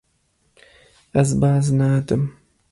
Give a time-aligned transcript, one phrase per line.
[1.11, 2.23] Ez baz nadim.